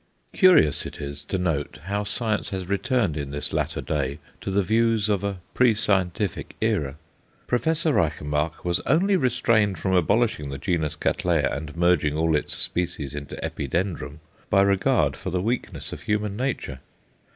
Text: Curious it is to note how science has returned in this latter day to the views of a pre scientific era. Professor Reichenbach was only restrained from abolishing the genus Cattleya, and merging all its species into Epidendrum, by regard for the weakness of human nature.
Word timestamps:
Curious 0.33 0.87
it 0.87 0.99
is 0.99 1.23
to 1.25 1.37
note 1.37 1.77
how 1.83 2.03
science 2.03 2.49
has 2.49 2.67
returned 2.67 3.15
in 3.15 3.29
this 3.29 3.53
latter 3.53 3.81
day 3.81 4.17
to 4.41 4.49
the 4.49 4.63
views 4.63 5.09
of 5.09 5.23
a 5.23 5.37
pre 5.53 5.75
scientific 5.75 6.55
era. 6.59 6.95
Professor 7.45 7.93
Reichenbach 7.93 8.65
was 8.65 8.79
only 8.87 9.15
restrained 9.15 9.77
from 9.77 9.93
abolishing 9.93 10.49
the 10.49 10.57
genus 10.57 10.95
Cattleya, 10.95 11.55
and 11.55 11.77
merging 11.77 12.17
all 12.17 12.35
its 12.35 12.55
species 12.55 13.13
into 13.13 13.35
Epidendrum, 13.45 14.21
by 14.49 14.63
regard 14.63 15.15
for 15.15 15.29
the 15.29 15.39
weakness 15.39 15.93
of 15.93 16.01
human 16.01 16.35
nature. 16.35 16.79